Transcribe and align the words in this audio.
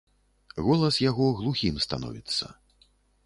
Голас 0.67 0.97
яго 1.09 1.27
глухім 1.41 1.75
становіцца. 1.87 2.45